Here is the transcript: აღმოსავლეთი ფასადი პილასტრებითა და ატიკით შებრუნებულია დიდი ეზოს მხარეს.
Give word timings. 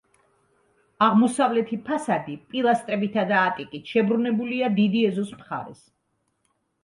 აღმოსავლეთი 1.07 1.77
ფასადი 1.89 2.37
პილასტრებითა 2.53 3.25
და 3.33 3.37
ატიკით 3.51 3.93
შებრუნებულია 3.93 4.71
დიდი 4.79 5.03
ეზოს 5.11 5.29
მხარეს. 5.43 5.85